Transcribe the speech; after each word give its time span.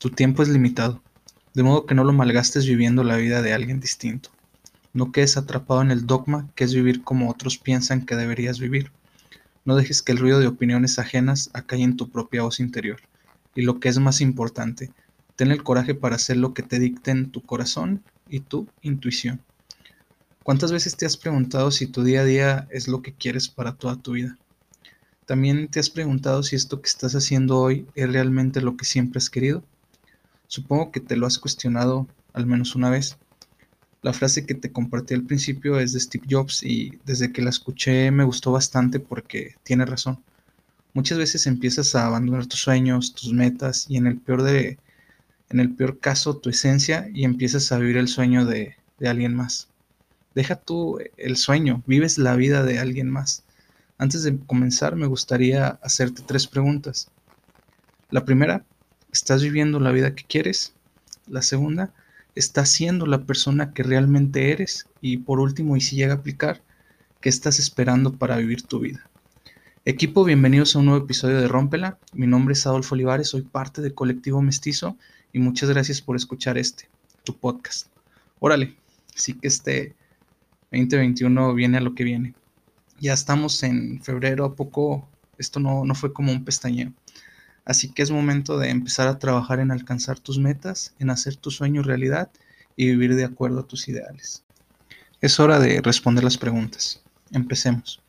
Tu 0.00 0.08
tiempo 0.08 0.42
es 0.42 0.48
limitado, 0.48 1.02
de 1.52 1.62
modo 1.62 1.84
que 1.84 1.94
no 1.94 2.04
lo 2.04 2.14
malgastes 2.14 2.64
viviendo 2.64 3.04
la 3.04 3.18
vida 3.18 3.42
de 3.42 3.52
alguien 3.52 3.80
distinto. 3.80 4.30
No 4.94 5.12
quedes 5.12 5.36
atrapado 5.36 5.82
en 5.82 5.90
el 5.90 6.06
dogma 6.06 6.48
que 6.54 6.64
es 6.64 6.72
vivir 6.72 7.04
como 7.04 7.28
otros 7.28 7.58
piensan 7.58 8.06
que 8.06 8.16
deberías 8.16 8.58
vivir. 8.58 8.92
No 9.66 9.76
dejes 9.76 10.00
que 10.00 10.12
el 10.12 10.16
ruido 10.16 10.40
de 10.40 10.46
opiniones 10.46 10.98
ajenas 10.98 11.50
acalle 11.52 11.82
en 11.82 11.98
tu 11.98 12.08
propia 12.08 12.44
voz 12.44 12.60
interior. 12.60 12.98
Y 13.54 13.60
lo 13.60 13.78
que 13.78 13.90
es 13.90 13.98
más 13.98 14.22
importante, 14.22 14.90
ten 15.36 15.50
el 15.50 15.62
coraje 15.62 15.94
para 15.94 16.16
hacer 16.16 16.38
lo 16.38 16.54
que 16.54 16.62
te 16.62 16.78
dicten 16.78 17.30
tu 17.30 17.42
corazón 17.42 18.02
y 18.26 18.40
tu 18.40 18.68
intuición. 18.80 19.42
¿Cuántas 20.42 20.72
veces 20.72 20.96
te 20.96 21.04
has 21.04 21.18
preguntado 21.18 21.70
si 21.70 21.86
tu 21.86 22.04
día 22.04 22.22
a 22.22 22.24
día 22.24 22.66
es 22.70 22.88
lo 22.88 23.02
que 23.02 23.12
quieres 23.12 23.50
para 23.50 23.74
toda 23.74 23.96
tu 23.96 24.12
vida? 24.12 24.38
También 25.26 25.68
te 25.68 25.78
has 25.78 25.90
preguntado 25.90 26.42
si 26.42 26.56
esto 26.56 26.80
que 26.80 26.88
estás 26.88 27.14
haciendo 27.14 27.58
hoy 27.58 27.86
es 27.94 28.10
realmente 28.10 28.62
lo 28.62 28.78
que 28.78 28.86
siempre 28.86 29.18
has 29.18 29.28
querido. 29.28 29.62
Supongo 30.50 30.90
que 30.90 30.98
te 30.98 31.16
lo 31.16 31.28
has 31.28 31.38
cuestionado 31.38 32.08
al 32.32 32.44
menos 32.44 32.74
una 32.74 32.90
vez. 32.90 33.16
La 34.02 34.12
frase 34.12 34.46
que 34.46 34.56
te 34.56 34.72
compartí 34.72 35.14
al 35.14 35.22
principio 35.22 35.78
es 35.78 35.92
de 35.92 36.00
Steve 36.00 36.26
Jobs 36.28 36.64
y 36.64 36.98
desde 37.06 37.32
que 37.32 37.40
la 37.40 37.50
escuché 37.50 38.10
me 38.10 38.24
gustó 38.24 38.50
bastante 38.50 38.98
porque 38.98 39.54
tiene 39.62 39.86
razón. 39.86 40.24
Muchas 40.92 41.18
veces 41.18 41.46
empiezas 41.46 41.94
a 41.94 42.04
abandonar 42.04 42.46
tus 42.46 42.62
sueños, 42.62 43.14
tus 43.14 43.32
metas 43.32 43.86
y 43.88 43.96
en 43.96 44.08
el 44.08 44.18
peor 44.18 44.42
de 44.42 44.80
en 45.50 45.60
el 45.60 45.72
peor 45.72 46.00
caso 46.00 46.36
tu 46.38 46.50
esencia 46.50 47.08
y 47.14 47.22
empiezas 47.22 47.70
a 47.70 47.78
vivir 47.78 47.96
el 47.96 48.08
sueño 48.08 48.44
de, 48.44 48.74
de 48.98 49.08
alguien 49.08 49.36
más. 49.36 49.68
Deja 50.34 50.56
tú 50.56 50.98
el 51.16 51.36
sueño, 51.36 51.84
vives 51.86 52.18
la 52.18 52.34
vida 52.34 52.64
de 52.64 52.80
alguien 52.80 53.08
más. 53.08 53.44
Antes 53.98 54.24
de 54.24 54.36
comenzar, 54.36 54.96
me 54.96 55.06
gustaría 55.06 55.78
hacerte 55.80 56.22
tres 56.26 56.48
preguntas. 56.48 57.08
La 58.10 58.24
primera, 58.24 58.64
¿estás 59.12 59.42
viviendo 59.42 59.80
la 59.80 59.92
vida 59.92 60.14
que 60.14 60.24
quieres? 60.24 60.74
La 61.26 61.42
segunda, 61.42 61.92
¿estás 62.34 62.70
siendo 62.70 63.06
la 63.06 63.24
persona 63.24 63.72
que 63.72 63.82
realmente 63.82 64.52
eres? 64.52 64.86
Y 65.00 65.18
por 65.18 65.40
último, 65.40 65.76
y 65.76 65.80
si 65.80 65.96
llega 65.96 66.14
a 66.14 66.16
aplicar, 66.16 66.62
¿qué 67.20 67.28
estás 67.28 67.58
esperando 67.58 68.14
para 68.14 68.36
vivir 68.36 68.62
tu 68.62 68.80
vida? 68.80 69.08
Equipo, 69.84 70.24
bienvenidos 70.24 70.74
a 70.74 70.78
un 70.78 70.86
nuevo 70.86 71.04
episodio 71.04 71.40
de 71.40 71.48
Rómpela. 71.48 71.98
Mi 72.12 72.26
nombre 72.26 72.52
es 72.52 72.66
Adolfo 72.66 72.94
Olivares, 72.94 73.28
soy 73.28 73.42
parte 73.42 73.82
del 73.82 73.94
colectivo 73.94 74.42
Mestizo 74.42 74.96
y 75.32 75.38
muchas 75.38 75.70
gracias 75.70 76.00
por 76.00 76.16
escuchar 76.16 76.58
este, 76.58 76.88
tu 77.24 77.36
podcast. 77.36 77.88
Órale, 78.38 78.76
sí 79.14 79.34
que 79.34 79.48
este 79.48 79.94
2021 80.72 81.54
viene 81.54 81.78
a 81.78 81.80
lo 81.80 81.94
que 81.94 82.04
viene 82.04 82.34
ya 83.00 83.14
estamos 83.14 83.62
en 83.62 84.00
febrero, 84.02 84.44
a 84.44 84.54
poco 84.54 85.08
esto 85.38 85.58
no, 85.58 85.84
no 85.84 85.94
fue 85.94 86.12
como 86.12 86.30
un 86.30 86.44
pestañeo. 86.44 86.92
Así 87.70 87.92
que 87.92 88.02
es 88.02 88.10
momento 88.10 88.58
de 88.58 88.68
empezar 88.68 89.06
a 89.06 89.20
trabajar 89.20 89.60
en 89.60 89.70
alcanzar 89.70 90.18
tus 90.18 90.40
metas, 90.40 90.92
en 90.98 91.08
hacer 91.08 91.36
tu 91.36 91.52
sueño 91.52 91.84
realidad 91.84 92.28
y 92.74 92.86
vivir 92.86 93.14
de 93.14 93.22
acuerdo 93.22 93.60
a 93.60 93.66
tus 93.68 93.86
ideales. 93.86 94.42
Es 95.20 95.38
hora 95.38 95.60
de 95.60 95.80
responder 95.80 96.24
las 96.24 96.36
preguntas. 96.36 97.00
Empecemos. 97.30 98.02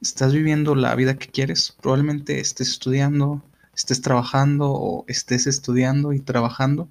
¿Estás 0.00 0.32
viviendo 0.32 0.76
la 0.76 0.94
vida 0.94 1.18
que 1.18 1.26
quieres? 1.26 1.76
Probablemente 1.82 2.38
estés 2.38 2.68
estudiando, 2.68 3.42
estés 3.74 4.00
trabajando 4.00 4.70
o 4.70 5.04
estés 5.08 5.48
estudiando 5.48 6.12
y 6.12 6.20
trabajando, 6.20 6.88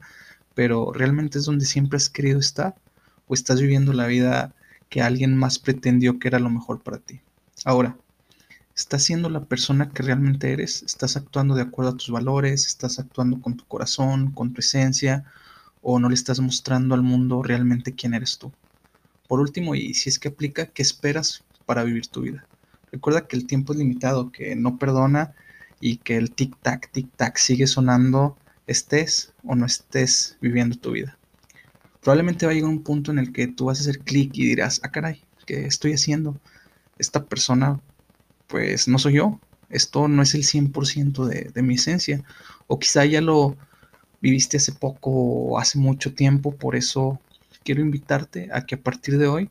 pero 0.56 0.91
¿realmente 0.91 1.39
es 1.39 1.45
donde 1.45 1.66
siempre 1.66 1.95
has 1.95 2.09
querido 2.09 2.41
estar? 2.41 2.75
¿O 3.30 3.36
estás 3.36 3.61
viviendo 3.61 3.94
la 3.94 4.08
vida 4.08 4.53
que 4.89 5.02
alguien 5.02 5.38
más 5.38 5.59
pretendió 5.59 6.19
que 6.19 6.28
era 6.28 6.39
lo 6.39 6.50
mejor 6.50 6.84
para 6.84 6.97
ti. 6.97 7.22
Ahora, 7.64 7.97
¿estás 8.75 9.03
siendo 9.03 9.29
la 9.29 9.45
persona 9.45 9.89
que 9.91 10.03
realmente 10.03 10.52
eres? 10.52 10.83
¿Estás 10.83 11.17
actuando 11.17 11.55
de 11.55 11.63
acuerdo 11.63 11.91
a 11.91 11.97
tus 11.97 12.09
valores? 12.09 12.67
¿Estás 12.67 12.99
actuando 12.99 13.41
con 13.41 13.57
tu 13.57 13.66
corazón, 13.66 14.31
con 14.31 14.53
tu 14.53 14.61
esencia? 14.61 15.25
¿O 15.81 15.99
no 15.99 16.09
le 16.09 16.16
estás 16.16 16.39
mostrando 16.39 16.95
al 16.95 17.03
mundo 17.03 17.44
realmente 17.44 17.94
quién 17.94 18.13
eres 18.13 18.38
tú? 18.38 18.51
Por 19.27 19.39
último, 19.39 19.75
y 19.75 19.94
si 19.94 20.09
es 20.09 20.19
que 20.19 20.29
aplica, 20.29 20.67
¿qué 20.67 20.81
esperas 20.81 21.44
para 21.66 21.84
vivir 21.84 22.07
tu 22.07 22.22
vida? 22.22 22.45
Recuerda 22.91 23.28
que 23.28 23.35
el 23.35 23.47
tiempo 23.47 23.73
es 23.73 23.79
limitado, 23.79 24.31
que 24.31 24.56
no 24.56 24.78
perdona 24.78 25.34
y 25.79 25.97
que 25.97 26.17
el 26.17 26.35
tic-tac, 26.35 26.91
tic-tac 26.91 27.38
sigue 27.38 27.67
sonando, 27.67 28.38
estés 28.67 29.34
o 29.44 29.55
no 29.55 29.66
estés 29.66 30.38
viviendo 30.41 30.78
tu 30.78 30.91
vida 30.91 31.17
probablemente 32.03 32.45
va 32.45 32.51
a 32.51 32.55
llegar 32.55 32.69
un 32.69 32.84
punto 32.84 33.11
en 33.11 33.19
el 33.19 33.31
que 33.31 33.47
tú 33.47 33.66
vas 33.66 33.79
a 33.79 33.81
hacer 33.81 34.00
clic 34.00 34.31
y 34.35 34.45
dirás, 34.45 34.81
ah, 34.84 34.91
caray, 34.91 35.23
¿qué 35.45 35.66
estoy 35.66 35.94
haciendo? 35.94 36.38
Esta 37.00 37.25
persona, 37.25 37.79
pues 38.53 38.88
no 38.88 39.00
soy 39.00 39.14
yo. 39.14 39.40
Esto 39.72 40.08
no 40.08 40.22
es 40.22 40.36
el 40.36 40.44
100% 40.44 41.25
de, 41.25 41.50
de 41.52 41.64
mi 41.64 41.74
esencia. 41.74 42.24
O 42.68 42.78
quizá 42.78 43.03
ya 43.03 43.19
lo 43.19 43.58
viviste 44.22 44.58
hace 44.58 44.74
poco 44.74 45.09
o 45.09 45.58
hace 45.58 45.80
mucho 45.80 46.14
tiempo. 46.14 46.56
Por 46.56 46.75
eso 46.75 47.19
quiero 47.64 47.81
invitarte 47.81 48.50
a 48.53 48.68
que 48.68 48.75
a 48.75 48.78
partir 48.80 49.18
de 49.18 49.25
hoy 49.25 49.50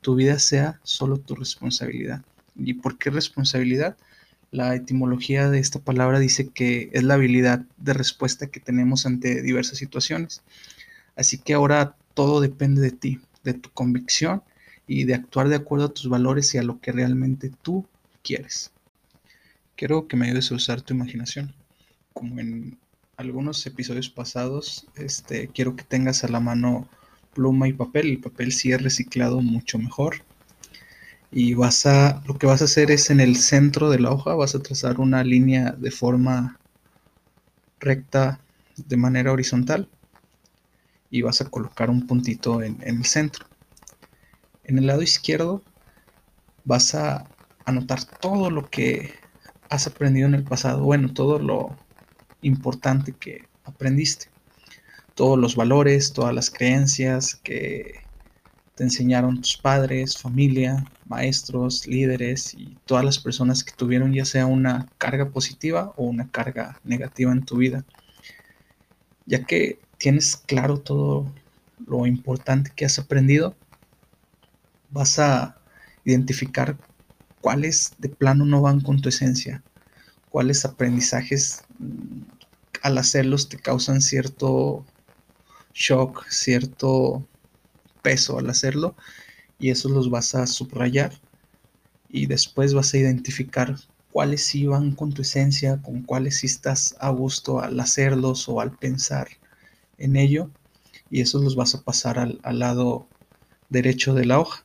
tu 0.00 0.14
vida 0.14 0.38
sea 0.38 0.80
solo 0.82 1.18
tu 1.18 1.34
responsabilidad. 1.34 2.22
¿Y 2.56 2.72
por 2.72 2.96
qué 2.96 3.10
responsabilidad? 3.10 3.98
La 4.50 4.74
etimología 4.74 5.50
de 5.50 5.58
esta 5.58 5.80
palabra 5.80 6.18
dice 6.18 6.48
que 6.48 6.88
es 6.94 7.02
la 7.02 7.14
habilidad 7.14 7.66
de 7.76 7.92
respuesta 7.92 8.46
que 8.46 8.60
tenemos 8.60 9.04
ante 9.04 9.42
diversas 9.42 9.76
situaciones. 9.76 10.40
Así 11.16 11.36
que 11.36 11.52
ahora 11.52 11.96
todo 12.14 12.40
depende 12.40 12.80
de 12.80 12.92
ti, 12.92 13.20
de 13.44 13.52
tu 13.52 13.68
convicción 13.72 14.42
y 14.86 15.04
de 15.04 15.16
actuar 15.16 15.50
de 15.50 15.56
acuerdo 15.56 15.84
a 15.84 15.92
tus 15.92 16.08
valores 16.08 16.54
y 16.54 16.58
a 16.58 16.62
lo 16.62 16.80
que 16.80 16.92
realmente 16.92 17.52
tú 17.60 17.86
quieres. 18.22 18.72
Quiero 19.76 20.08
que 20.08 20.16
me 20.16 20.26
ayudes 20.26 20.50
a 20.50 20.56
usar 20.56 20.82
tu 20.82 20.94
imaginación. 20.94 21.54
Como 22.12 22.40
en 22.40 22.78
algunos 23.16 23.64
episodios 23.66 24.08
pasados, 24.08 24.86
este, 24.96 25.48
quiero 25.48 25.76
que 25.76 25.84
tengas 25.84 26.24
a 26.24 26.28
la 26.28 26.40
mano 26.40 26.88
pluma 27.34 27.68
y 27.68 27.72
papel. 27.72 28.06
El 28.06 28.20
papel 28.20 28.52
sí 28.52 28.72
es 28.72 28.82
reciclado 28.82 29.40
mucho 29.40 29.78
mejor. 29.78 30.24
Y 31.30 31.54
vas 31.54 31.86
a, 31.86 32.22
lo 32.26 32.38
que 32.38 32.46
vas 32.46 32.62
a 32.62 32.64
hacer 32.64 32.90
es 32.90 33.10
en 33.10 33.20
el 33.20 33.36
centro 33.36 33.90
de 33.90 34.00
la 34.00 34.10
hoja, 34.10 34.34
vas 34.34 34.54
a 34.54 34.62
trazar 34.62 34.98
una 34.98 35.22
línea 35.24 35.72
de 35.72 35.90
forma 35.90 36.58
recta 37.78 38.40
de 38.76 38.96
manera 38.96 39.32
horizontal 39.32 39.88
y 41.10 41.22
vas 41.22 41.40
a 41.40 41.48
colocar 41.48 41.90
un 41.90 42.06
puntito 42.06 42.62
en, 42.62 42.78
el 42.82 43.04
centro. 43.04 43.46
En 44.64 44.78
el 44.78 44.86
lado 44.86 45.02
izquierdo 45.02 45.62
vas 46.64 46.94
a 46.94 47.26
anotar 47.68 48.02
todo 48.20 48.50
lo 48.50 48.70
que 48.70 49.12
has 49.68 49.86
aprendido 49.86 50.26
en 50.26 50.34
el 50.34 50.44
pasado, 50.44 50.82
bueno, 50.82 51.12
todo 51.12 51.38
lo 51.38 51.76
importante 52.40 53.12
que 53.12 53.44
aprendiste, 53.64 54.28
todos 55.14 55.38
los 55.38 55.54
valores, 55.54 56.14
todas 56.14 56.34
las 56.34 56.50
creencias 56.50 57.34
que 57.36 58.00
te 58.74 58.84
enseñaron 58.84 59.42
tus 59.42 59.56
padres, 59.56 60.16
familia, 60.16 60.86
maestros, 61.04 61.86
líderes 61.86 62.54
y 62.54 62.78
todas 62.86 63.04
las 63.04 63.18
personas 63.18 63.62
que 63.62 63.72
tuvieron 63.72 64.14
ya 64.14 64.24
sea 64.24 64.46
una 64.46 64.88
carga 64.96 65.28
positiva 65.30 65.92
o 65.96 66.04
una 66.04 66.30
carga 66.30 66.80
negativa 66.84 67.32
en 67.32 67.44
tu 67.44 67.58
vida. 67.58 67.84
Ya 69.26 69.44
que 69.44 69.78
tienes 69.98 70.36
claro 70.36 70.80
todo 70.80 71.30
lo 71.86 72.06
importante 72.06 72.72
que 72.74 72.86
has 72.86 72.98
aprendido, 72.98 73.54
vas 74.90 75.18
a 75.18 75.58
identificar 76.04 76.78
cuáles 77.40 77.94
de 77.98 78.08
plano 78.08 78.44
no 78.44 78.60
van 78.62 78.80
con 78.80 79.00
tu 79.00 79.08
esencia, 79.08 79.62
cuáles 80.28 80.64
aprendizajes 80.64 81.64
mm, 81.78 82.22
al 82.82 82.98
hacerlos 82.98 83.48
te 83.48 83.58
causan 83.58 84.00
cierto 84.00 84.86
shock, 85.72 86.26
cierto 86.28 87.26
peso 88.02 88.38
al 88.38 88.50
hacerlo 88.50 88.96
y 89.58 89.70
esos 89.70 89.90
los 89.90 90.10
vas 90.10 90.34
a 90.34 90.46
subrayar 90.46 91.12
y 92.08 92.26
después 92.26 92.74
vas 92.74 92.94
a 92.94 92.98
identificar 92.98 93.76
cuáles 94.10 94.44
sí 94.44 94.66
van 94.66 94.94
con 94.94 95.12
tu 95.12 95.22
esencia, 95.22 95.80
con 95.82 96.02
cuáles 96.02 96.38
sí 96.38 96.46
estás 96.46 96.96
a 97.00 97.10
gusto 97.10 97.60
al 97.60 97.78
hacerlos 97.78 98.48
o 98.48 98.60
al 98.60 98.76
pensar 98.76 99.28
en 99.98 100.16
ello 100.16 100.50
y 101.10 101.20
esos 101.20 101.42
los 101.42 101.56
vas 101.56 101.74
a 101.74 101.82
pasar 101.82 102.18
al, 102.18 102.58
lado 102.58 103.08
derecho 103.68 104.14
de 104.14 104.24
la 104.24 104.40
hoja. 104.40 104.64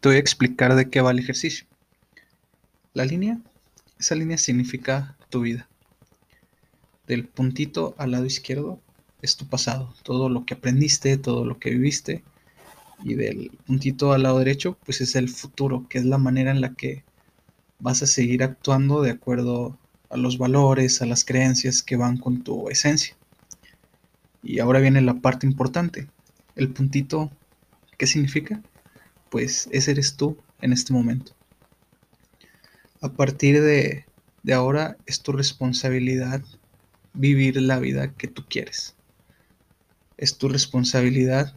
Te 0.00 0.08
voy 0.08 0.16
a 0.16 0.20
explicar 0.20 0.74
de 0.74 0.88
qué 0.90 1.00
va 1.00 1.10
el 1.10 1.18
ejercicio. 1.18 1.66
La 2.96 3.04
línea, 3.04 3.38
esa 3.98 4.14
línea 4.14 4.38
significa 4.38 5.18
tu 5.28 5.42
vida. 5.42 5.68
Del 7.06 7.28
puntito 7.28 7.94
al 7.98 8.12
lado 8.12 8.24
izquierdo 8.24 8.80
es 9.20 9.36
tu 9.36 9.46
pasado, 9.46 9.92
todo 10.02 10.30
lo 10.30 10.46
que 10.46 10.54
aprendiste, 10.54 11.18
todo 11.18 11.44
lo 11.44 11.58
que 11.58 11.68
viviste. 11.68 12.24
Y 13.04 13.12
del 13.12 13.50
puntito 13.66 14.14
al 14.14 14.22
lado 14.22 14.38
derecho, 14.38 14.78
pues 14.86 15.02
es 15.02 15.14
el 15.14 15.28
futuro, 15.28 15.84
que 15.90 15.98
es 15.98 16.06
la 16.06 16.16
manera 16.16 16.50
en 16.50 16.62
la 16.62 16.72
que 16.72 17.04
vas 17.80 18.02
a 18.02 18.06
seguir 18.06 18.42
actuando 18.42 19.02
de 19.02 19.10
acuerdo 19.10 19.78
a 20.08 20.16
los 20.16 20.38
valores, 20.38 21.02
a 21.02 21.06
las 21.06 21.22
creencias 21.26 21.82
que 21.82 21.96
van 21.96 22.16
con 22.16 22.44
tu 22.44 22.70
esencia. 22.70 23.14
Y 24.42 24.60
ahora 24.60 24.80
viene 24.80 25.02
la 25.02 25.20
parte 25.20 25.46
importante. 25.46 26.08
El 26.54 26.72
puntito, 26.72 27.30
¿qué 27.98 28.06
significa? 28.06 28.62
Pues 29.28 29.68
ese 29.70 29.90
eres 29.90 30.16
tú 30.16 30.38
en 30.62 30.72
este 30.72 30.94
momento. 30.94 31.36
A 33.06 33.12
partir 33.12 33.62
de, 33.62 34.04
ahora 34.52 34.98
es 35.06 35.22
tu 35.22 35.30
responsabilidad 35.30 36.42
vivir 37.12 37.62
la 37.62 37.78
vida 37.78 38.12
que 38.16 38.26
tú 38.26 38.42
quieres. 38.48 38.96
Es 40.16 40.38
tu 40.38 40.48
responsabilidad 40.48 41.54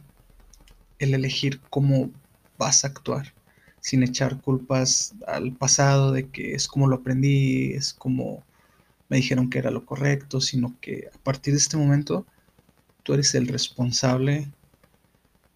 el 1.00 1.12
elegir 1.12 1.60
cómo 1.68 2.12
vas 2.56 2.84
a 2.84 2.86
actuar, 2.86 3.34
sin 3.80 4.04
echar 4.04 4.40
culpas 4.40 5.12
al 5.26 5.56
pasado 5.56 6.12
de 6.12 6.30
que 6.30 6.54
es 6.54 6.68
como 6.68 6.86
lo 6.86 6.94
aprendí, 6.94 7.72
es 7.72 7.94
como 7.94 8.44
me 9.08 9.16
dijeron 9.16 9.50
que 9.50 9.58
era 9.58 9.72
lo 9.72 9.84
correcto, 9.84 10.40
sino 10.40 10.78
que 10.80 11.08
a 11.12 11.18
partir 11.24 11.54
de 11.54 11.58
este 11.58 11.76
momento 11.76 12.28
tú 13.02 13.14
eres 13.14 13.34
el 13.34 13.48
responsable 13.48 14.52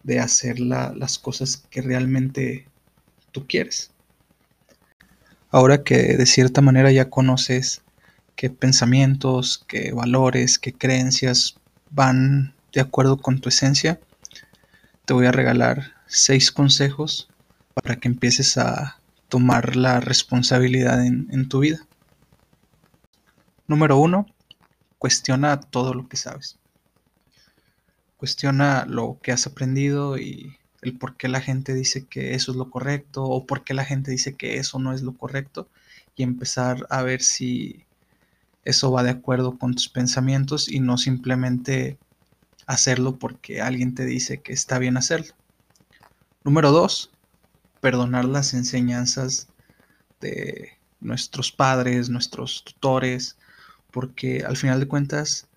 de 0.03 0.19
hacer 0.19 0.59
las 0.59 1.17
cosas 1.19 1.55
que 1.55 1.81
realmente 1.81 2.67
tú 3.31 3.47
quieres. 3.47 3.94
Ahora 5.55 5.85
que 5.85 6.17
de 6.17 6.25
cierta 6.25 6.59
manera 6.59 6.91
ya 6.91 7.09
conoces 7.09 7.81
qué 8.35 8.49
pensamientos, 8.49 9.63
qué 9.69 9.93
valores, 9.93 10.59
qué 10.59 10.73
creencias 10.73 11.55
van 11.91 12.53
de 12.73 12.81
acuerdo 12.81 13.15
con 13.15 13.39
tu 13.39 13.47
esencia, 13.47 14.01
te 15.05 15.13
voy 15.13 15.27
a 15.27 15.31
regalar 15.31 15.93
seis 16.07 16.51
consejos 16.51 17.29
para 17.73 17.95
que 17.95 18.09
empieces 18.09 18.57
a 18.57 18.99
tomar 19.29 19.77
la 19.77 20.01
responsabilidad 20.01 21.05
en, 21.05 21.29
en 21.31 21.47
tu 21.47 21.59
vida. 21.59 21.87
Número 23.65 23.97
uno, 23.97 24.25
cuestiona 24.97 25.61
todo 25.61 25.93
lo 25.93 26.09
que 26.09 26.17
sabes. 26.17 26.59
Cuestiona 28.17 28.85
lo 28.89 29.19
que 29.23 29.31
has 29.31 29.47
aprendido 29.47 30.17
y 30.17 30.57
el 30.85 30.97
por 30.97 31.17
qué 31.17 31.27
la 31.27 31.41
gente 31.41 31.73
dice 31.73 32.05
que 32.05 32.35
eso 32.35 32.51
es 32.51 32.57
lo 32.57 32.69
correcto 32.69 33.23
o 33.23 33.45
por 33.45 33.63
qué 33.63 33.73
la 33.73 33.85
gente 33.85 34.11
dice 34.11 34.35
que 34.35 34.57
eso 34.57 34.79
no 34.79 34.93
es 34.93 35.01
lo 35.01 35.13
correcto 35.13 35.67
y 36.15 36.23
empezar 36.23 36.87
a 36.89 37.03
ver 37.03 37.21
si 37.21 37.85
eso 38.63 38.91
va 38.91 39.03
de 39.03 39.11
acuerdo 39.11 39.57
con 39.57 39.73
tus 39.73 39.89
pensamientos 39.89 40.69
y 40.69 40.79
no 40.79 40.97
simplemente 40.97 41.97
hacerlo 42.65 43.17
porque 43.17 43.61
alguien 43.61 43.93
te 43.93 44.05
dice 44.05 44.41
que 44.41 44.53
está 44.53 44.79
bien 44.79 44.97
hacerlo. 44.97 45.33
Número 46.43 46.71
dos, 46.71 47.11
perdonar 47.79 48.25
las 48.25 48.53
enseñanzas 48.53 49.47
de 50.19 50.71
nuestros 50.99 51.51
padres, 51.51 52.09
nuestros 52.09 52.63
tutores, 52.63 53.37
porque 53.91 54.43
al 54.43 54.57
final 54.57 54.79
de 54.79 54.87
cuentas 54.87 55.47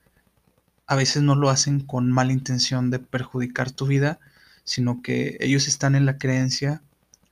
a 0.87 0.97
veces 0.97 1.23
no 1.23 1.35
lo 1.35 1.51
hacen 1.51 1.81
con 1.81 2.11
mala 2.11 2.33
intención 2.33 2.91
de 2.91 2.99
perjudicar 2.99 3.71
tu 3.71 3.87
vida, 3.87 4.19
sino 4.69 5.01
que 5.01 5.39
ellos 5.41 5.67
están 5.67 5.95
en 5.95 6.05
la 6.05 6.19
creencia 6.19 6.83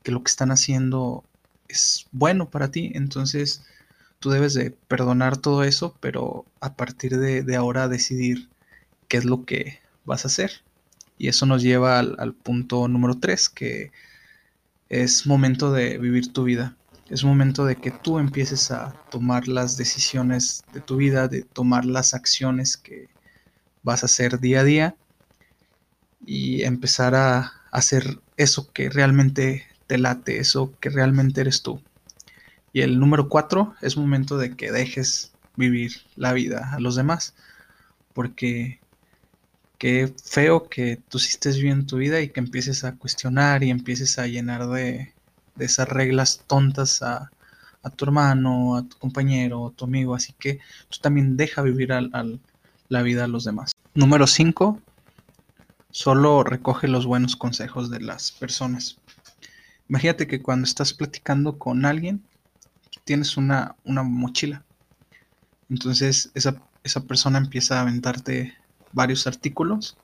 que 0.02 0.10
lo 0.10 0.22
que 0.22 0.30
están 0.30 0.50
haciendo 0.50 1.22
es 1.68 2.06
bueno 2.10 2.48
para 2.48 2.70
ti. 2.70 2.92
Entonces 2.94 3.62
tú 4.20 4.30
debes 4.30 4.54
de 4.54 4.70
perdonar 4.70 5.36
todo 5.36 5.62
eso, 5.62 5.94
pero 6.00 6.46
a 6.60 6.76
partir 6.76 7.18
de, 7.18 7.56
ahora 7.56 7.88
decidir 7.88 8.48
qué 9.08 9.18
es 9.18 9.26
lo 9.26 9.44
que 9.44 9.80
vas 10.06 10.24
a 10.24 10.28
hacer. 10.28 10.62
Y 11.18 11.28
eso 11.28 11.44
nos 11.44 11.62
lleva 11.62 11.98
al, 11.98 12.16
al 12.18 12.32
punto 12.32 12.88
número 12.88 13.18
3, 13.18 13.50
que 13.50 13.92
es 14.88 15.26
momento 15.26 15.72
de 15.72 15.98
vivir 15.98 16.32
tu 16.32 16.44
vida. 16.44 16.74
Es 17.10 17.22
momento 17.22 17.66
de 17.66 17.76
que 17.76 17.90
tú 17.90 18.18
empieces 18.18 18.70
a 18.70 18.94
tomar 19.10 19.46
las 19.46 19.76
decisiones 19.76 20.64
de 20.72 20.80
tu 20.80 20.96
vida, 20.96 21.28
de 21.28 21.42
tomar 21.42 21.84
las 21.84 22.14
acciones 22.14 22.78
que 22.78 23.08
vas 23.82 24.02
a 24.04 24.06
hacer 24.06 24.40
día 24.40 24.60
a 24.60 24.64
día 24.64 24.96
y 26.26 26.64
empezar 26.64 27.14
a 27.14 27.52
hacer 27.70 28.18
eso 28.36 28.70
que 28.72 28.90
realmente 28.90 29.66
te 29.86 29.96
late, 29.96 30.38
eso 30.38 30.74
que 30.80 30.90
realmente 30.90 31.40
eres 31.40 31.62
tú. 31.62 31.80
Y 32.72 32.82
el 32.82 32.98
número 32.98 33.28
cuatro, 33.28 33.74
es 33.80 33.96
momento 33.96 34.36
de 34.36 34.54
que 34.56 34.72
dejes 34.72 35.32
vivir 35.54 35.92
la 36.16 36.32
vida 36.32 36.74
a 36.74 36.80
los 36.80 36.96
demás. 36.96 37.34
Porque 38.12 38.80
qué 39.78 40.12
feo 40.22 40.68
que 40.68 41.00
tú 41.08 41.18
estés 41.18 41.56
viviendo 41.56 41.86
tu 41.86 41.96
vida 41.96 42.20
y 42.20 42.28
que 42.28 42.40
empieces 42.40 42.84
a 42.84 42.96
cuestionar 42.96 43.62
y 43.62 43.70
empieces 43.70 44.18
a 44.18 44.26
llenar 44.26 44.68
de, 44.68 45.14
esas 45.58 45.88
reglas 45.88 46.42
tontas 46.46 47.02
a, 47.02 47.30
tu 47.94 48.04
hermano, 48.04 48.76
a 48.76 48.82
tu 48.82 48.98
compañero, 48.98 49.68
a 49.68 49.70
tu 49.70 49.84
amigo. 49.84 50.14
Así 50.14 50.34
que 50.38 50.58
tú 50.88 50.98
también 51.00 51.36
deja 51.36 51.62
vivir 51.62 51.90
la 52.88 53.02
vida 53.02 53.24
a 53.24 53.28
los 53.28 53.44
demás. 53.44 53.72
Número 53.94 54.26
5 54.26 54.82
solo 55.96 56.44
recoge 56.44 56.88
los 56.88 57.06
buenos 57.06 57.36
consejos 57.36 57.88
de 57.88 58.00
las 58.00 58.30
personas. 58.30 58.98
Imagínate 59.88 60.26
que 60.26 60.42
cuando 60.42 60.66
estás 60.66 60.92
platicando 60.92 61.58
con 61.58 61.86
alguien, 61.86 62.22
tienes 63.04 63.38
una, 63.38 63.76
una 63.82 64.02
mochila. 64.02 64.62
Entonces 65.70 66.30
esa, 66.34 66.60
esa 66.84 67.00
persona 67.04 67.38
empieza 67.38 67.78
a 67.78 67.80
aventarte 67.80 68.52
varios 68.92 69.26
artículos 69.26 69.96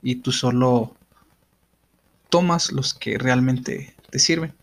y 0.00 0.14
tú 0.14 0.30
solo 0.30 0.94
tomas 2.28 2.70
los 2.70 2.94
que 2.94 3.18
realmente 3.18 3.96
te 4.10 4.20
sirven. 4.20 4.54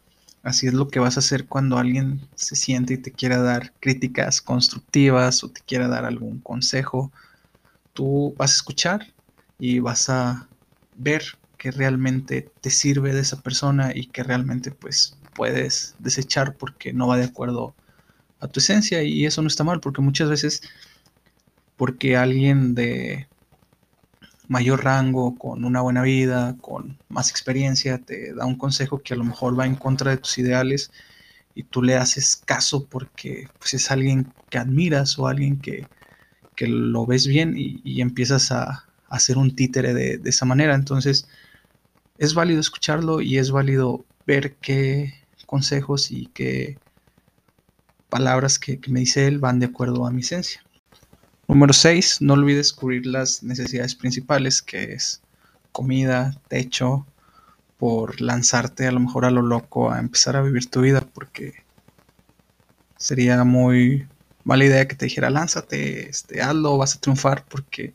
Así 0.43 0.65
es 0.65 0.73
lo 0.73 0.87
que 0.87 1.01
vas 1.01 1.17
a 1.17 1.19
hacer 1.19 1.45
cuando 1.45 1.77
alguien 1.77 2.25
se 2.35 2.55
siente 2.55 2.93
y 2.93 2.99
te 2.99 3.11
quiera 3.11 3.41
dar 3.41 3.73
críticas 3.81 4.41
constructivas 4.41 5.43
o 5.43 5.49
te 5.49 5.59
quiera 5.59 5.89
dar 5.89 6.05
algún 6.05 6.39
consejo. 6.39 7.11
Tú 7.91 8.33
vas 8.37 8.51
a 8.51 8.55
escuchar 8.55 9.16
y 9.59 9.79
vas 9.79 10.09
a 10.09 10.47
ver 10.95 11.23
que 11.57 11.71
realmente 11.71 12.51
te 12.61 12.69
sirve 12.69 13.13
de 13.13 13.21
esa 13.21 13.41
persona 13.41 13.91
y 13.93 14.07
que 14.07 14.23
realmente 14.23 14.71
pues 14.71 15.17
puedes 15.33 15.95
desechar 15.99 16.55
porque 16.55 16.93
no 16.93 17.07
va 17.07 17.17
de 17.17 17.25
acuerdo 17.25 17.75
a 18.39 18.47
tu 18.47 18.59
esencia 18.59 19.03
y 19.03 19.25
eso 19.25 19.41
no 19.41 19.47
está 19.47 19.63
mal 19.63 19.79
porque 19.79 20.01
muchas 20.01 20.29
veces 20.29 20.61
porque 21.75 22.17
alguien 22.17 22.75
de 22.75 23.27
mayor 24.47 24.83
rango, 24.83 25.37
con 25.37 25.65
una 25.65 25.81
buena 25.81 26.01
vida, 26.03 26.55
con 26.61 26.97
más 27.09 27.29
experiencia, 27.29 27.99
te 27.99 28.33
da 28.33 28.45
un 28.45 28.57
consejo 28.57 28.99
que 28.99 29.13
a 29.13 29.17
lo 29.17 29.25
mejor 29.25 29.59
va 29.59 29.65
en 29.65 29.75
contra 29.75 30.11
de 30.11 30.17
tus 30.17 30.37
ideales 30.37 30.91
y 31.53 31.63
tú 31.63 31.83
le 31.83 31.95
haces 31.95 32.35
caso 32.35 32.87
porque 32.87 33.49
pues, 33.59 33.73
es 33.73 33.91
alguien 33.91 34.31
que 34.49 34.57
admiras 34.57 35.19
o 35.19 35.27
alguien 35.27 35.59
que, 35.59 35.87
lo 36.59 37.05
ves 37.05 37.27
bien 37.27 37.53
y 37.55 38.01
empiezas 38.01 38.51
a, 38.51 38.86
hacer 39.09 39.37
un 39.37 39.55
títere 39.55 39.93
de, 39.93 40.21
esa 40.25 40.45
manera. 40.45 40.75
Entonces, 40.75 41.27
es 42.17 42.33
válido 42.33 42.59
escucharlo 42.59 43.21
y 43.21 43.37
es 43.37 43.51
válido 43.51 44.05
ver 44.25 44.55
qué 44.55 45.13
consejos 45.45 46.11
y 46.11 46.27
qué 46.27 46.77
palabras 48.09 48.59
que, 48.59 48.79
me 48.87 49.01
dice 49.01 49.27
él 49.27 49.39
van 49.39 49.59
de 49.59 49.67
acuerdo 49.67 50.05
a 50.05 50.11
mi 50.11 50.21
esencia. 50.21 50.63
Número 51.47 51.73
6. 51.73 52.21
No 52.21 52.33
olvides 52.33 52.73
cubrir 52.73 53.05
las 53.05 53.43
necesidades 53.43 53.95
principales, 53.95 54.61
que 54.61 54.93
es 54.93 55.21
comida, 55.71 56.41
techo, 56.49 57.05
por 57.77 58.19
lanzarte 58.19 58.87
a 58.87 58.91
lo 58.91 58.99
mejor 58.99 59.25
a 59.25 59.31
lo 59.31 59.41
loco 59.41 59.91
a 59.91 59.99
empezar 59.99 60.35
a 60.35 60.41
vivir 60.41 60.69
tu 60.69 60.81
vida, 60.81 61.01
porque 61.01 61.63
sería 62.97 63.43
muy 63.43 64.07
mala 64.43 64.65
idea 64.65 64.87
que 64.87 64.95
te 64.95 65.05
dijera 65.05 65.29
lánzate, 65.29 66.09
este, 66.09 66.41
hazlo, 66.41 66.77
vas 66.77 66.95
a 66.95 66.99
triunfar, 66.99 67.45
porque 67.47 67.93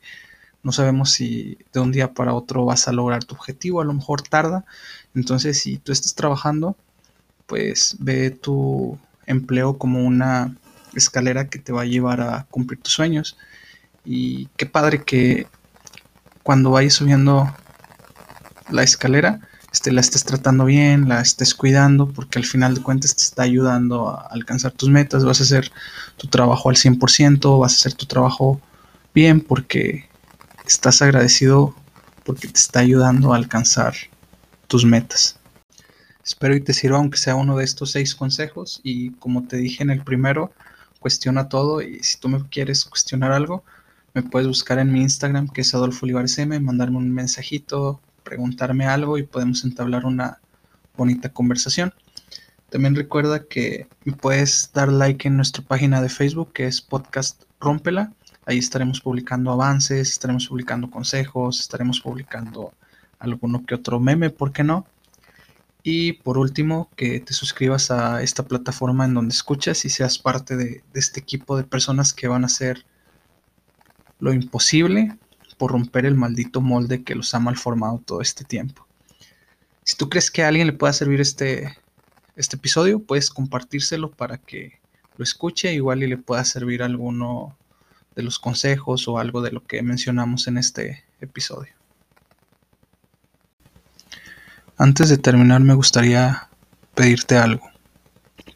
no 0.63 0.73
sabemos 0.73 1.11
si 1.11 1.59
de 1.73 1.81
un 1.81 1.93
día 1.93 2.15
para 2.15 2.35
otro 2.35 2.65
vas 2.65 2.87
a 2.89 2.93
lograr 2.93 3.25
tu 3.25 3.35
objetivo, 3.35 3.81
a 3.81 3.85
lo 3.85 3.95
mejor 3.95 4.23
tarda. 4.23 4.65
Entonces, 5.15 5.61
si 5.61 5.79
tú 5.79 5.93
estás 5.93 6.15
trabajando, 6.15 6.77
pues 7.47 7.97
ve 7.99 8.31
tu 8.31 8.99
empleo 9.27 9.79
como 9.79 10.05
una 10.05 10.57
escalera 10.95 11.49
que 11.49 11.59
te 11.59 11.73
va 11.73 11.83
a 11.83 11.87
llevar 11.87 12.21
a 12.21 12.47
cumplir 12.51 12.81
tus 12.81 12.93
sueños. 12.93 13.37
Y 14.05 14.47
qué 14.57 14.67
padre 14.67 15.03
que 15.03 15.47
cuando 16.43 16.71
vayas 16.71 16.95
subiendo 16.95 17.53
la 18.71 18.83
escalera, 18.83 19.41
este, 19.73 19.91
la 19.91 20.01
estés 20.01 20.25
tratando 20.25 20.65
bien, 20.65 21.09
la 21.09 21.21
estés 21.21 21.55
cuidando, 21.55 22.09
porque 22.09 22.39
al 22.39 22.45
final 22.45 22.75
de 22.75 22.83
cuentas 22.83 23.17
te 23.17 23.23
está 23.23 23.43
ayudando 23.43 24.11
a 24.11 24.27
alcanzar 24.31 24.73
tus 24.73 24.91
metas, 24.91 25.25
vas 25.25 25.41
a 25.41 25.45
hacer 25.45 25.73
tu 26.17 26.29
trabajo 26.29 26.71
al 26.71 26.77
100%, 26.77 27.59
vas 27.59 27.73
a 27.73 27.77
hacer 27.77 27.95
tu 27.95 28.07
trabajo 28.07 28.61
bien, 29.15 29.41
porque 29.41 30.09
estás 30.73 31.03
agradecido 31.03 31.75
porque 32.25 32.49
te 32.49 32.59
está 32.59 32.81
ayudando 32.81 33.33
a 33.33 33.37
alcanzar 33.37 33.95
tus 34.69 34.87
metas. 34.87 35.39
Espero 36.25 36.57
y 36.57 36.63
te 36.63 36.73
sirva 36.73 36.97
aunque 36.97 37.19
sea 37.19 37.35
uno 37.35 37.59
de 37.59 37.65
estos 37.65 37.91
seis 37.91 38.15
consejos 38.15 38.81
y 38.83 39.11
como 39.13 39.47
te 39.47 39.59
dije 39.59 39.83
en 39.83 39.91
el 39.91 40.03
primero, 40.03 40.51
cuestiona 40.99 41.51
todo 41.51 41.83
y 41.83 42.03
si 42.03 42.19
tú 42.19 42.31
me 42.31 42.49
quieres 42.49 42.87
cuestionar 42.87 43.33
algo, 43.33 43.65
me 44.15 44.23
puedes 44.23 44.49
buscar 44.49 44.79
en 44.79 44.91
mi 44.91 45.03
Instagram 45.03 45.49
que 45.49 45.61
es 45.61 45.75
Adolfo 45.75 46.07
Olivares 46.07 46.39
M, 46.39 46.59
mandarme 46.59 46.97
un 46.97 47.13
mensajito, 47.13 48.01
preguntarme 48.23 48.87
algo 48.87 49.19
y 49.19 49.25
podemos 49.25 49.65
entablar 49.65 50.07
una 50.07 50.41
bonita 50.97 51.29
conversación. 51.29 51.93
También 52.71 52.95
recuerda 52.95 53.45
que 53.45 53.89
me 54.05 54.15
puedes 54.15 54.71
dar 54.73 54.91
like 54.91 55.29
en 55.29 55.37
nuestra 55.37 55.63
página 55.63 56.01
de 56.01 56.09
Facebook 56.09 56.55
que 56.55 56.67
es 56.67 56.81
Podcast 56.81 57.43
Rómpela 57.61 58.15
Ahí 58.45 58.59
estaremos 58.59 59.01
publicando 59.01 59.53
avances, 59.53 60.11
estaremos 60.11 60.49
publicando 60.49 60.91
consejos, 60.91 61.61
estaremos 61.61 62.01
publicando 62.01 62.73
alguno 63.19 63.65
que 63.65 63.77
otro 63.77 64.01
meme, 64.01 64.31
¿por 64.31 64.53
qué 64.53 64.65
no? 64.65 64.85
Y 65.85 66.15
por 66.15 66.39
último, 66.39 66.91
que 66.97 67.21
te 67.21 67.35
suscribas 67.35 67.91
a 67.91 68.23
esta 68.23 68.45
plataforma 68.45 69.05
en 69.05 69.15
donde 69.15 69.33
escuchas 69.33 69.85
y 69.85 69.91
seas 69.91 70.19
parte 70.19 70.57
de, 70.57 70.83
este 70.95 71.21
equipo 71.21 71.57
de 71.57 71.65
personas 71.65 72.13
que 72.13 72.29
van 72.29 72.43
a 72.43 72.47
hacer 72.47 72.85
lo 74.19 74.33
imposible 74.33 75.17
por 75.57 75.73
romper 75.73 76.07
el 76.07 76.15
maldito 76.17 76.61
molde 76.61 77.05
que 77.05 77.15
los 77.15 77.35
ha 77.35 77.41
malformado 77.41 78.01
todo 78.05 78.21
este 78.21 78.45
tiempo. 78.45 78.87
Si 79.85 79.97
tú 79.97 80.09
crees 80.09 80.31
que 80.31 80.45
a 80.45 80.49
alguien 80.49 80.69
le 80.69 80.73
pueda 80.73 80.93
servir 80.93 81.21
este, 81.21 81.77
este 82.37 82.57
episodio, 82.57 83.01
puedes 83.01 83.31
compartírselo 83.31 84.11
para 84.11 84.39
que 84.39 84.81
lo 85.17 85.25
escuche, 85.25 85.75
igual 85.75 86.03
y 86.03 86.09
le 86.09 86.19
pueda 86.19 86.45
servir 86.45 86.83
alguno 86.83 87.57
de 88.15 88.23
los 88.23 88.39
consejos 88.39 89.09
o 89.09 89.19
algo 89.19 89.43
de 89.43 89.53
lo 89.53 89.65
que 89.65 89.83
mencionamos 89.83 90.47
en 90.47 90.59
este 90.59 91.05
episodio. 91.21 91.73
Antes 94.77 95.09
de 95.09 95.19
terminar 95.19 95.61
me 95.61 95.75
gustaría 95.75 96.49
pedirte 96.95 97.37
algo. 97.37 97.71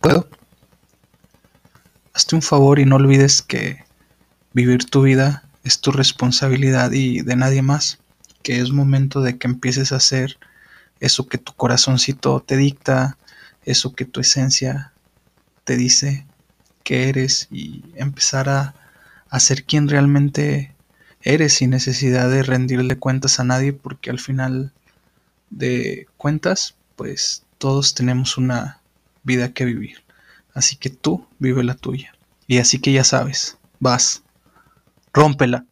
¿Puedo? 0.00 0.28
Hazte 2.12 2.34
un 2.34 2.42
favor 2.42 2.78
y 2.78 2.84
no 2.84 2.96
olvides 2.96 3.42
que 3.42 3.84
vivir 4.52 4.84
tu 4.84 5.02
vida 5.02 5.44
es 5.64 5.80
tu 5.80 5.92
responsabilidad 5.92 6.92
y 6.92 7.20
de 7.22 7.36
nadie 7.36 7.62
más, 7.62 7.98
que 8.42 8.60
es 8.60 8.70
momento 8.70 9.20
de 9.20 9.36
que 9.36 9.48
empieces 9.48 9.92
a 9.92 9.96
hacer 9.96 10.38
eso 11.00 11.28
que 11.28 11.38
tu 11.38 11.52
corazoncito 11.52 12.40
te 12.40 12.56
dicta, 12.56 13.18
eso 13.64 13.94
que 13.94 14.04
tu 14.04 14.20
esencia 14.20 14.92
te 15.64 15.76
dice 15.76 16.26
que 16.84 17.08
eres 17.08 17.48
y 17.50 17.84
empezar 17.96 18.48
a, 18.48 18.86
a 19.30 19.40
ser 19.40 19.64
quien 19.64 19.88
realmente 19.88 20.75
eres 21.23 21.54
sin 21.54 21.71
necesidad 21.71 22.30
de 22.30 22.42
rendirle 22.42 22.99
cuentas 22.99 23.40
a 23.40 23.45
nadie 23.45 23.73
porque 23.73 24.11
al 24.11 24.18
final 24.18 24.73
de 25.50 26.06
cuentas 26.16 26.76
pues 26.97 27.45
todos 27.59 27.95
tenemos 27.95 28.38
una 28.38 28.80
vida 29.23 29.52
que 29.52 29.64
vivir. 29.64 30.02
Así 30.54 30.76
que 30.76 30.88
tú 30.88 31.26
vive 31.38 31.62
la 31.64 31.75
tuya. 31.75 32.14
Y 32.47 32.59
así 32.59 32.78
que 32.78 32.92
ya 32.92 33.04
sabes, 33.04 33.59
vas, 33.80 34.23
rómpela. 35.12 35.66